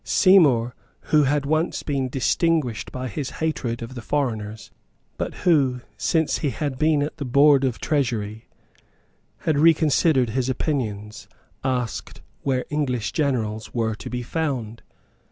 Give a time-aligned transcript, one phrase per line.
[0.03, 0.73] Seymour,
[1.11, 4.71] who had once been distinguished by his hatred of the foreigners,
[5.15, 8.49] but who, since he had been at the Board of Treasury,
[9.45, 11.27] had reconsidered his opinions,
[11.63, 14.81] asked where English generals were to be found.